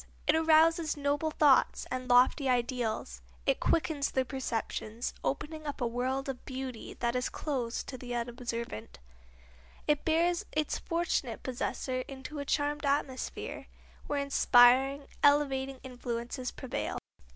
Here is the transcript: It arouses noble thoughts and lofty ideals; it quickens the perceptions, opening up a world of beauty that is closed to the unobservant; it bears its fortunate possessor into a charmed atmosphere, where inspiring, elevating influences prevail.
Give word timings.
It 0.25 0.33
arouses 0.35 0.97
noble 0.97 1.29
thoughts 1.29 1.85
and 1.91 2.09
lofty 2.09 2.49
ideals; 2.49 3.21
it 3.45 3.59
quickens 3.59 4.09
the 4.09 4.25
perceptions, 4.25 5.13
opening 5.23 5.67
up 5.67 5.79
a 5.79 5.85
world 5.85 6.27
of 6.27 6.43
beauty 6.43 6.95
that 6.95 7.15
is 7.15 7.29
closed 7.29 7.85
to 7.89 7.99
the 7.99 8.15
unobservant; 8.15 8.97
it 9.87 10.03
bears 10.03 10.43
its 10.53 10.79
fortunate 10.79 11.43
possessor 11.43 11.99
into 12.07 12.39
a 12.39 12.45
charmed 12.45 12.83
atmosphere, 12.83 13.67
where 14.07 14.17
inspiring, 14.17 15.05
elevating 15.21 15.79
influences 15.83 16.49
prevail. 16.49 16.97